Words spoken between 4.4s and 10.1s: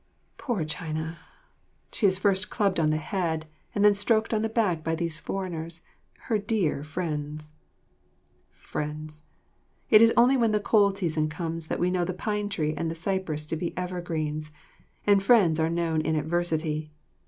the back by these foreigners, her dear friends. Friends! It